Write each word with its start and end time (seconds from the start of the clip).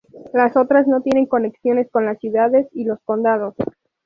Las 0.33 0.57
otras 0.57 0.87
no 0.87 1.01
tienen 1.03 1.27
conexiones 1.27 1.91
con 1.91 2.05
las 2.07 2.17
ciudades 2.17 2.67
y 2.73 2.85
los 2.85 2.99
condados. 3.03 3.53